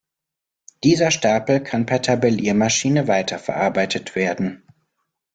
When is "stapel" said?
1.11-1.59